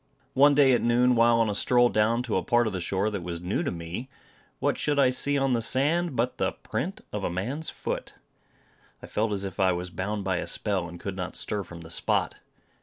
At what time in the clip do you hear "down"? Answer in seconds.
1.89-2.23